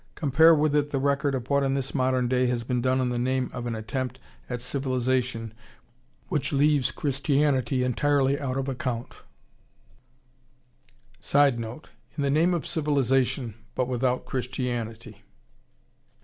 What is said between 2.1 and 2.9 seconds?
day has been